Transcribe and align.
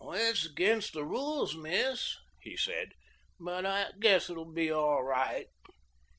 "It's 0.03 0.47
against 0.47 0.93
the 0.93 1.05
rules, 1.05 1.55
miss," 1.55 2.15
he 2.39 2.57
said, 2.57 2.93
"but 3.39 3.67
I 3.67 3.91
guess 3.99 4.31
it 4.31 4.35
will 4.35 4.51
be 4.51 4.71
all 4.71 5.03
right." 5.03 5.45